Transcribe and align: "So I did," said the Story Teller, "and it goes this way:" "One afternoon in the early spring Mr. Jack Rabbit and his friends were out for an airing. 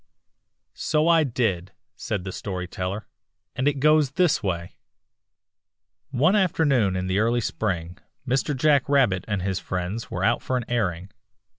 "So 0.73 1.07
I 1.07 1.23
did," 1.23 1.73
said 1.95 2.23
the 2.23 2.31
Story 2.31 2.67
Teller, 2.67 3.05
"and 3.55 3.67
it 3.67 3.79
goes 3.79 4.13
this 4.13 4.41
way:" 4.41 4.73
"One 6.25 6.35
afternoon 6.35 6.95
in 6.95 7.05
the 7.05 7.19
early 7.19 7.39
spring 7.39 7.99
Mr. 8.27 8.57
Jack 8.57 8.89
Rabbit 8.89 9.23
and 9.27 9.43
his 9.43 9.59
friends 9.59 10.09
were 10.09 10.23
out 10.23 10.41
for 10.41 10.57
an 10.57 10.65
airing. 10.67 11.11